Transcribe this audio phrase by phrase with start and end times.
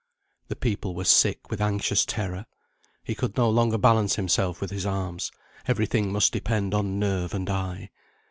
[0.47, 2.47] The people were sick with anxious terror.
[3.03, 5.31] He could no longer balance himself with his arms;
[5.67, 7.91] every thing must depend on nerve and eye.